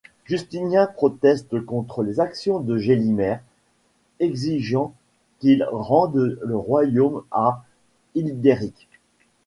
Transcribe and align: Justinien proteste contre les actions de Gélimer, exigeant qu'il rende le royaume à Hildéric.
Justinien 0.25 0.87
proteste 0.87 1.63
contre 1.63 2.01
les 2.01 2.19
actions 2.19 2.59
de 2.59 2.75
Gélimer, 2.79 3.37
exigeant 4.19 4.95
qu'il 5.37 5.63
rende 5.71 6.39
le 6.41 6.57
royaume 6.57 7.21
à 7.29 7.63
Hildéric. 8.15 8.87